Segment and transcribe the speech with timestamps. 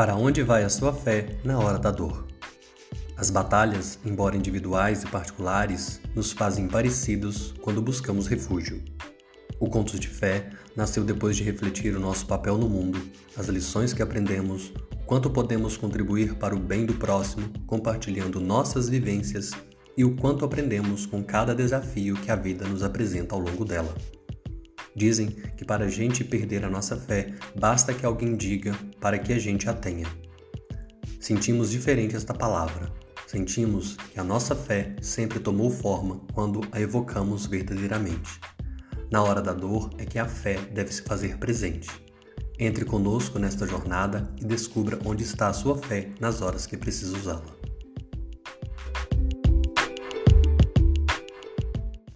[0.00, 2.26] Para onde vai a sua fé na hora da dor?
[3.18, 8.82] As batalhas, embora individuais e particulares, nos fazem parecidos quando buscamos refúgio.
[9.58, 12.98] O Contos de Fé nasceu depois de refletir o nosso papel no mundo,
[13.36, 14.72] as lições que aprendemos,
[15.04, 19.50] quanto podemos contribuir para o bem do próximo, compartilhando nossas vivências
[19.98, 23.94] e o quanto aprendemos com cada desafio que a vida nos apresenta ao longo dela.
[24.94, 29.32] Dizem que para a gente perder a nossa fé, basta que alguém diga para que
[29.32, 30.06] a gente a tenha.
[31.20, 32.92] Sentimos diferente esta palavra.
[33.26, 38.40] Sentimos que a nossa fé sempre tomou forma quando a evocamos verdadeiramente.
[39.10, 41.90] Na hora da dor é que a fé deve se fazer presente.
[42.58, 47.16] Entre conosco nesta jornada e descubra onde está a sua fé nas horas que precisa
[47.16, 47.59] usá-la.